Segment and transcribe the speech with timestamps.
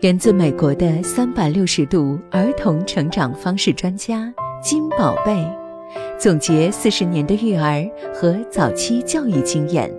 [0.00, 4.32] 源自美国的三百六十度儿童成长方式专家
[4.62, 5.44] 金宝贝，
[6.16, 9.92] 总结四十年的育儿和早期教育经验，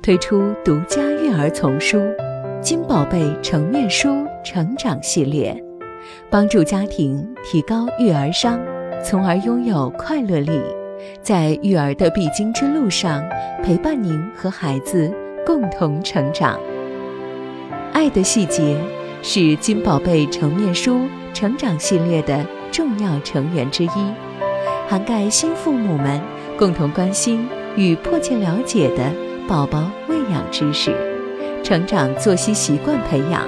[0.00, 1.98] 推出独家育儿丛书
[2.60, 5.52] 《金宝贝成面书成长系列》，
[6.30, 8.60] 帮助家庭提高育儿商，
[9.02, 10.62] 从而拥有快乐力，
[11.22, 13.20] 在育儿的必经之路上
[13.64, 15.12] 陪伴您和孩子
[15.44, 16.56] 共同成长。
[17.92, 18.76] 爱的细节。
[19.22, 21.02] 是金宝贝成面书
[21.34, 23.88] 成长系列的重要成员之一，
[24.88, 26.20] 涵盖新父母们
[26.58, 27.46] 共同关心
[27.76, 29.12] 与迫切了解的
[29.46, 30.94] 宝宝喂养知识、
[31.62, 33.42] 成长作息习惯培养，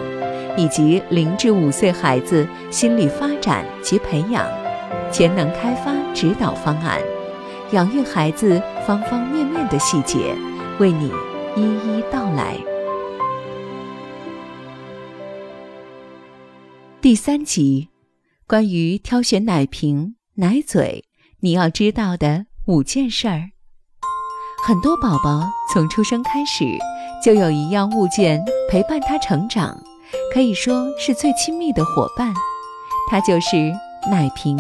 [0.57, 4.47] 以及零至五岁孩子心理发展及培养、
[5.11, 6.98] 潜能开发指导方案，
[7.70, 10.34] 养育孩子方方面面的细节，
[10.79, 11.11] 为你
[11.57, 12.72] 一一道来。
[17.03, 17.89] 第三集，
[18.47, 21.05] 关于挑选奶瓶、奶嘴，
[21.41, 23.50] 你要知道的五件事儿。
[24.64, 25.42] 很多宝宝
[25.75, 26.64] 从出生开始，
[27.20, 29.77] 就有一样物件陪伴他成长，
[30.33, 32.33] 可以说是最亲密的伙伴，
[33.11, 33.56] 它就是
[34.08, 34.56] 奶瓶。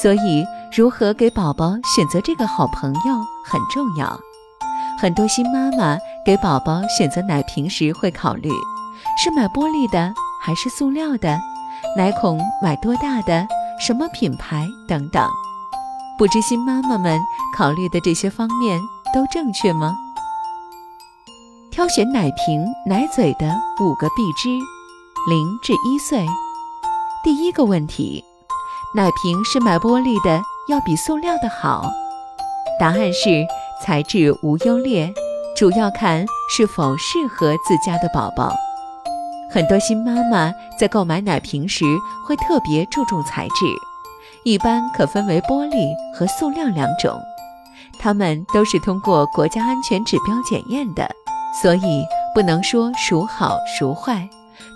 [0.00, 3.00] 所以，如何给宝宝选择这个好朋友
[3.44, 4.16] 很重要。
[5.00, 8.48] 很多新妈妈给宝宝选择奶瓶时，会考虑
[9.20, 10.14] 是买玻璃的。
[10.50, 11.38] 还是塑料的，
[11.96, 13.46] 奶孔买多大的，
[13.78, 15.24] 什么品牌等等，
[16.18, 17.20] 不知新妈妈们
[17.56, 18.80] 考虑的这些方面
[19.14, 19.94] 都正确吗？
[21.70, 24.48] 挑选奶瓶、奶嘴的五个必知：
[25.28, 26.26] 零至一岁。
[27.22, 28.24] 第一个问题，
[28.96, 31.88] 奶瓶是买玻璃的要比塑料的好？
[32.80, 33.46] 答案是
[33.84, 35.14] 材质无优劣，
[35.56, 38.52] 主要看是否适合自家的宝宝。
[39.52, 41.84] 很多新妈妈在购买奶瓶时
[42.24, 43.66] 会特别注重材质，
[44.44, 47.20] 一般可分为玻璃和塑料两种，
[47.98, 51.10] 它们都是通过国家安全指标检验的，
[51.60, 54.28] 所以不能说孰好孰坏，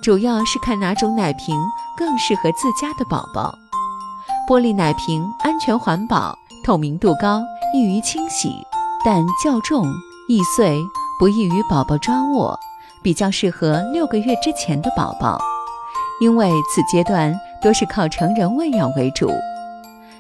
[0.03, 1.57] 主要是看哪种奶瓶
[1.97, 3.55] 更适合自家的宝宝。
[4.49, 7.41] 玻璃奶瓶安全环保，透明度高，
[7.73, 8.51] 易于清洗，
[9.05, 9.87] 但较重
[10.29, 10.83] 易碎，
[11.21, 12.59] 不易于宝宝抓握。
[13.05, 15.39] 比较适合六个月之前的宝宝，
[16.23, 19.31] 因为此阶段多是靠成人喂养为主。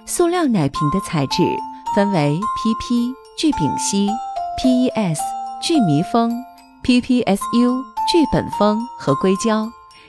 [0.04, 1.42] 塑料奶瓶的材质
[1.96, 4.10] 分为 PP 聚丙烯、
[4.62, 5.18] PES
[5.62, 6.30] 聚醚蜂、
[6.84, 9.66] PPSU 聚苯酚和硅胶，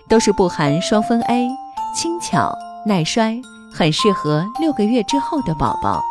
[0.09, 1.47] 都是不含双酚 A，
[1.96, 2.53] 轻巧
[2.86, 3.40] 耐摔，
[3.74, 6.02] 很适合六个月之后的宝宝。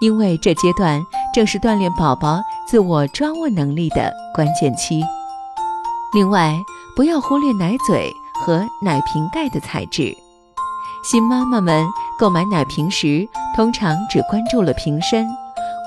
[0.00, 0.98] 因为这阶段
[1.34, 5.04] 正是锻炼宝宝自我抓握能力的关键期。
[6.12, 6.60] 另外，
[6.96, 10.12] 不要忽略奶嘴和奶瓶盖的材质。
[11.04, 11.86] 新妈妈们
[12.18, 15.26] 购买奶瓶时，通常只关注了瓶身，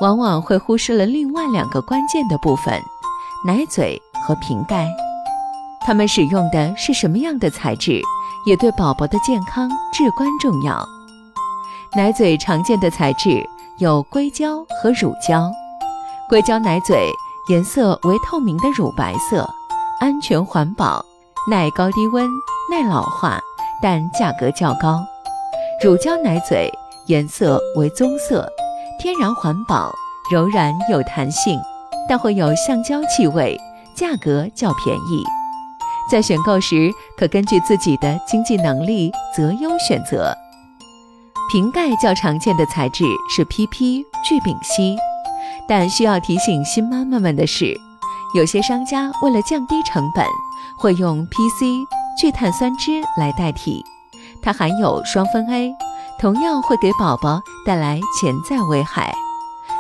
[0.02, 2.82] 往往会忽视了另外两个关键的部分：
[3.46, 4.88] 奶嘴和瓶盖。
[5.86, 8.02] 它们使用的是什么样的材质，
[8.46, 10.88] 也对宝宝的健康至关重要。
[11.96, 13.46] 奶嘴常见的材质
[13.78, 15.52] 有硅胶和乳胶。
[16.30, 17.12] 硅胶奶嘴
[17.50, 19.48] 颜色为透明的乳白色。
[20.04, 21.02] 安全环保，
[21.50, 22.30] 耐高低温，
[22.70, 23.40] 耐老化，
[23.82, 25.02] 但价格较高。
[25.82, 26.70] 乳胶奶嘴
[27.08, 28.46] 颜色为棕色，
[29.00, 29.90] 天然环保，
[30.30, 31.58] 柔软有弹性，
[32.10, 33.58] 但会有橡胶气味，
[33.96, 35.24] 价格较便宜。
[36.12, 40.36] 在选购时，可根据自己的经济能力择优选择。
[41.50, 44.98] 瓶盖较常见的材质是 PP 聚丙烯，
[45.66, 47.80] 但需要提醒新妈妈们的是。
[48.34, 50.26] 有些商家为了降低成本，
[50.76, 51.86] 会用 PC
[52.20, 53.84] 聚碳酸酯来代替，
[54.42, 55.72] 它含有双酚 A，
[56.20, 59.14] 同样会给宝宝带来潜在危害，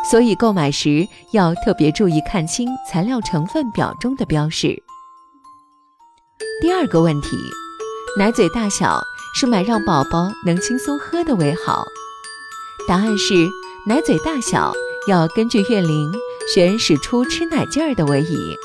[0.08, 4.84] 所以购买时要特别注意看清材料成分表中的标示。
[6.62, 7.36] 第二个问题，
[8.20, 9.02] 奶嘴大小
[9.34, 11.84] 是买让宝宝能轻松喝的为好？
[12.88, 13.50] 答案是
[13.88, 14.72] 奶嘴大小
[15.08, 16.12] 要根据月龄。
[16.52, 18.56] 选使出吃奶劲儿的为宜。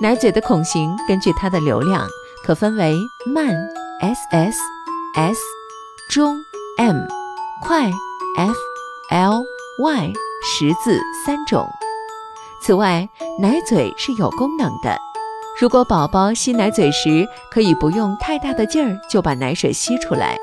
[0.00, 2.08] 奶嘴的孔型根据它的流量
[2.44, 3.54] 可分为慢
[4.00, 4.56] SS、
[5.14, 5.40] S、
[6.10, 6.36] 中
[6.78, 6.96] M、
[7.62, 7.90] 快
[8.36, 8.56] F、
[9.10, 9.44] L、
[9.78, 11.66] Y 十字三种。
[12.60, 13.08] 此外，
[13.38, 14.98] 奶嘴是有功能的。
[15.60, 20.36] 如果宝宝吸奶嘴时，可以不用太大的劲儿就把奶水吸出来，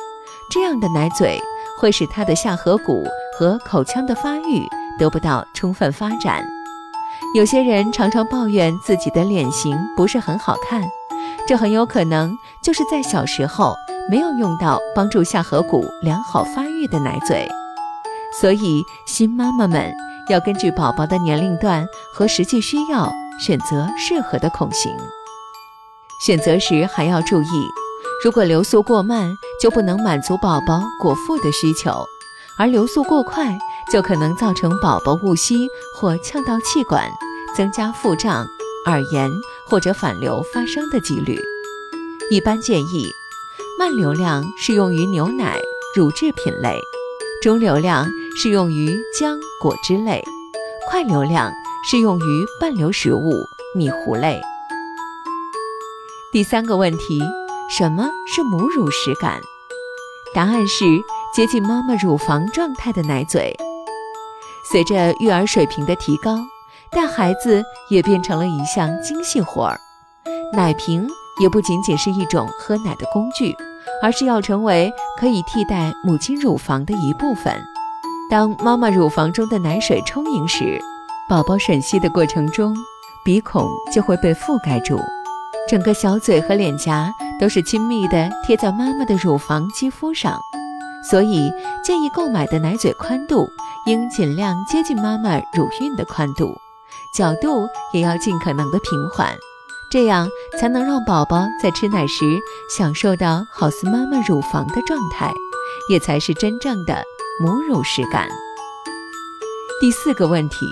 [0.50, 1.42] 这样的奶嘴
[1.80, 3.04] 会使他的下颌骨
[3.38, 4.66] 和口腔的发育。
[5.02, 6.46] 得不到充分发展，
[7.34, 10.80] 有些人常常抱怨自己的脸型不是很好看，
[11.48, 12.32] 这很有可能
[12.62, 13.74] 就是在小时候
[14.12, 17.50] 没有用到帮助下颌骨良好发育的奶嘴。
[18.40, 19.92] 所以，新妈妈们
[20.30, 21.84] 要根据宝宝的年龄段
[22.14, 23.12] 和实际需要，
[23.44, 24.96] 选择适合的孔型。
[26.24, 27.66] 选择时还要注意，
[28.24, 32.06] 如果流速过慢，就不能满足宝宝果腹的需求；
[32.60, 33.58] 而流速过快，
[33.92, 37.10] 就可能造成宝宝误吸或呛到气管，
[37.58, 38.48] 增加腹胀、
[38.86, 39.30] 耳炎
[39.68, 41.38] 或者反流发生的几率。
[42.30, 43.12] 一般建议，
[43.78, 45.60] 慢流量适用于牛奶、
[45.94, 46.80] 乳制品类。
[47.42, 48.08] 中流量
[48.38, 50.24] 适用于浆果汁类，
[50.88, 51.52] 快流量
[51.90, 53.44] 适用于半流食物、
[53.76, 54.40] 米糊类。
[56.32, 57.20] 第三个问题，
[57.76, 59.42] 什么是母乳实感？
[60.34, 60.86] 答案是
[61.36, 63.54] 接近妈妈乳房状态的奶嘴。
[64.70, 66.38] 随着育儿水平的提高，
[66.92, 69.80] 带孩子也变成了一项精细活儿，
[70.54, 71.08] 奶瓶
[71.40, 73.56] 也不仅仅是一种喝奶的工具。
[74.04, 77.54] 而是要成为可以替代母亲乳房的一部分。
[78.30, 80.80] 当妈妈乳房中的奶水充盈时，
[81.30, 82.76] 宝宝吮吸的过程中，
[83.24, 85.00] 鼻孔就会被覆盖住，
[85.68, 90.40] 整个小嘴和脸颊都是亲密地贴在妈妈的乳房肌肤上。
[91.10, 91.52] 所以，
[91.84, 93.50] 建议购买的奶嘴宽度
[93.88, 96.56] 应尽量接近妈妈乳晕的宽度，
[97.18, 99.36] 角度也要尽可能的平缓。
[99.92, 102.40] 这样才能让宝宝在吃奶时
[102.70, 105.34] 享受到好似妈妈乳房的状态，
[105.90, 107.04] 也才是真正的
[107.44, 108.30] 母乳实感。
[109.82, 110.66] 第四个问题：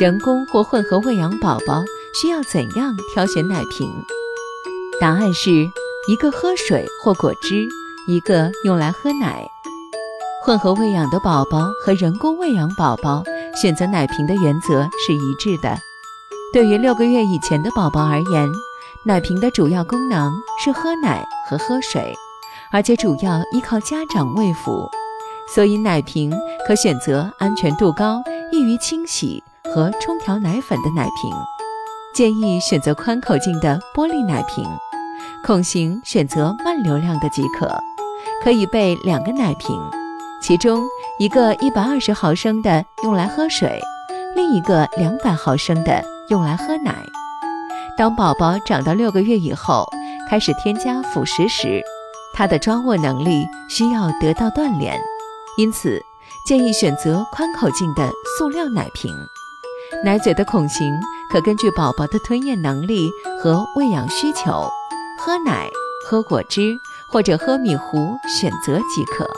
[0.00, 1.82] 人工或混合喂养宝宝
[2.14, 3.92] 需要怎样挑选奶瓶？
[4.98, 5.50] 答案是
[6.08, 7.68] 一个喝水或果汁，
[8.08, 9.46] 一个用来喝奶。
[10.42, 13.22] 混合喂养的宝宝和人工喂养宝宝
[13.54, 15.76] 选择奶瓶的原则是一致的。
[16.50, 18.50] 对于六个月以前的宝宝而言，
[19.04, 20.32] 奶瓶的主要功能
[20.64, 22.14] 是喝奶和喝水，
[22.72, 24.88] 而且主要依靠家长喂辅，
[25.54, 26.32] 所以奶瓶
[26.66, 31.30] 可选择安全度高、易于清洗和冲调奶粉的奶瓶。
[32.14, 34.64] 建议选择宽口径的玻璃奶瓶，
[35.44, 37.68] 孔型选择慢流量的即可。
[38.42, 39.78] 可以备两个奶瓶，
[40.42, 40.84] 其中
[41.18, 43.80] 一个一百二十毫升的用来喝水，
[44.34, 46.02] 另一个两百毫升的。
[46.30, 46.94] 用来喝奶。
[47.96, 49.88] 当宝宝长到六个月以后，
[50.28, 51.82] 开始添加辅食时，
[52.34, 55.00] 他的抓握能力需要得到锻炼，
[55.56, 55.98] 因此
[56.46, 59.10] 建议选择宽口径的塑料奶瓶。
[60.04, 60.92] 奶嘴的孔型
[61.32, 63.10] 可根据宝宝的吞咽能力
[63.42, 64.70] 和喂养需求，
[65.18, 65.66] 喝奶、
[66.06, 66.76] 喝果汁
[67.10, 69.28] 或者喝米糊选择即可。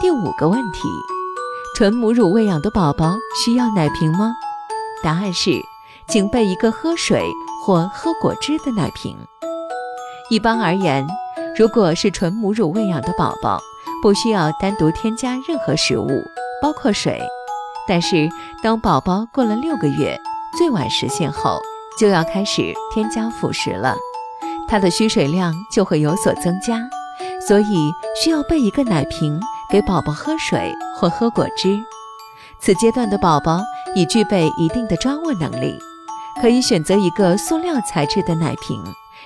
[0.00, 0.80] 第五个问题：
[1.76, 4.32] 纯母乳喂养的宝宝需要奶瓶吗？
[5.02, 5.50] 答案是，
[6.08, 7.26] 请备一个喝水
[7.64, 9.16] 或喝果汁的奶瓶。
[10.30, 11.06] 一般而言，
[11.56, 13.60] 如果是纯母乳喂养的宝宝，
[14.02, 16.08] 不需要单独添加任何食物，
[16.60, 17.20] 包括水。
[17.86, 18.28] 但是，
[18.62, 20.18] 当宝宝过了六个月，
[20.56, 21.60] 最晚实现后，
[21.98, 23.94] 就要开始添加辅食了，
[24.68, 26.80] 它的需水量就会有所增加，
[27.46, 29.40] 所以需要备一个奶瓶
[29.70, 31.78] 给宝宝喝水或喝果汁。
[32.58, 33.62] 此阶段的宝宝
[33.94, 35.78] 已具备一定的抓握能力，
[36.40, 38.82] 可以选择一个塑料材质的奶瓶，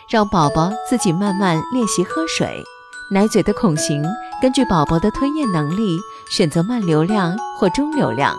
[0.09, 2.63] 让宝宝自己慢慢练习喝水。
[3.11, 4.05] 奶嘴的孔型
[4.43, 5.99] 根据宝宝的吞咽能力
[6.31, 8.37] 选择慢流量或中流量，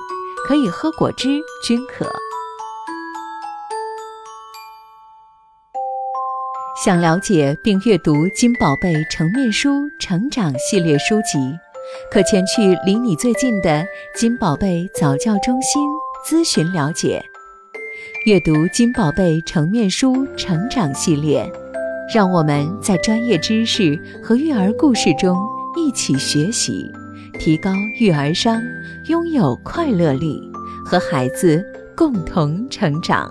[0.48, 2.06] 可以喝果汁均可。
[6.82, 9.70] 想了解并阅读金宝贝成面书
[10.00, 11.38] 成长系列书籍。
[12.10, 15.90] 可前去离你最近的金宝贝早教中心
[16.26, 17.22] 咨询了解，
[18.26, 21.52] 阅读金宝贝成面书成长系列，
[22.16, 25.38] 让我们在专业知识和育儿故事中
[25.76, 26.90] 一起学习，
[27.38, 28.62] 提高育儿商，
[29.08, 30.42] 拥有快乐力，
[30.86, 31.62] 和孩子
[31.94, 33.30] 共同成长。